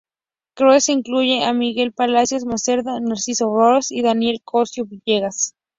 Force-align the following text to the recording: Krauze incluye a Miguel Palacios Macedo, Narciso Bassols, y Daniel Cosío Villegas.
Krauze 0.55 0.93
incluye 0.93 1.43
a 1.45 1.53
Miguel 1.53 1.91
Palacios 1.93 2.43
Macedo, 2.43 2.99
Narciso 2.99 3.51
Bassols, 3.51 3.91
y 3.91 4.01
Daniel 4.01 4.41
Cosío 4.43 4.85
Villegas. 4.85 5.53